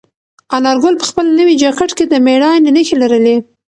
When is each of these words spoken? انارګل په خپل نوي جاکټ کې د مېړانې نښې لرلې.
انارګل 0.55 0.93
په 0.99 1.05
خپل 1.09 1.25
نوي 1.39 1.53
جاکټ 1.61 1.89
کې 1.97 2.05
د 2.07 2.13
مېړانې 2.25 2.69
نښې 2.75 2.95
لرلې. 3.01 3.35